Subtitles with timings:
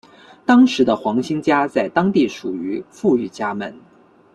[0.47, 3.79] 当时的黄兴家在当地属于富裕家门。